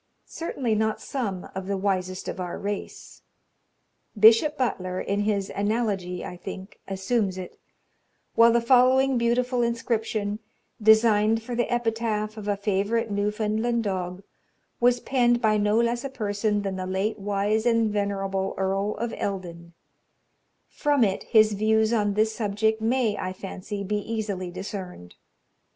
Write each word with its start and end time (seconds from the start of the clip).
Certainly 0.25 0.73
not 0.73 0.99
some 0.99 1.49
of 1.53 1.67
the 1.67 1.77
wisest 1.77 2.27
of 2.27 2.39
our 2.39 2.57
race. 2.57 3.21
Bishop 4.19 4.57
Butler 4.57 4.99
in 4.99 5.19
his 5.19 5.51
'Analogy,' 5.51 6.25
I 6.25 6.37
think, 6.37 6.79
assumes 6.87 7.37
it; 7.37 7.59
while 8.33 8.51
the 8.51 8.61
following 8.61 9.19
beautiful 9.19 9.61
inscription, 9.61 10.39
designed 10.81 11.43
for 11.43 11.53
the 11.53 11.71
epitaph 11.71 12.35
of 12.35 12.47
a 12.47 12.57
favourite 12.57 13.11
Newfoundland 13.11 13.83
dog, 13.83 14.23
was 14.79 14.99
penned 14.99 15.39
by 15.39 15.57
no 15.57 15.79
less 15.79 16.03
a 16.03 16.09
person 16.09 16.63
than 16.63 16.77
the 16.77 16.87
late 16.87 17.19
wise 17.19 17.67
and 17.67 17.91
venerable 17.91 18.55
Earl 18.57 18.95
of 18.95 19.13
Eldon: 19.15 19.73
from 20.67 21.03
it 21.03 21.25
his 21.25 21.53
views 21.53 21.93
on 21.93 22.15
this 22.15 22.33
subject 22.33 22.81
may, 22.81 23.17
I 23.17 23.33
fancy, 23.33 23.83
be 23.83 23.97
easily 23.97 24.49
discerned. 24.49 25.13